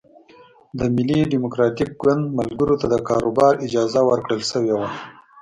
[0.77, 4.89] د ملي ډیموکراتیک ګوند ملګرو ته د کاروبار اجازه ورکړل شوې وه.